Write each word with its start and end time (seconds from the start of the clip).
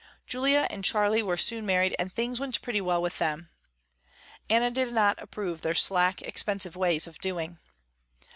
Julia 0.25 0.65
and 0.71 0.83
Charley 0.83 1.21
were 1.21 1.37
soon 1.37 1.63
married 1.63 1.95
and 1.99 2.11
things 2.11 2.39
went 2.39 2.59
pretty 2.63 2.81
well 2.81 3.03
with 3.03 3.19
them. 3.19 3.51
Anna 4.49 4.71
did 4.71 4.91
not 4.91 5.21
approve 5.21 5.61
their 5.61 5.75
slack, 5.75 6.23
expensive 6.23 6.75
ways 6.75 7.05
of 7.05 7.19
doing. 7.19 7.59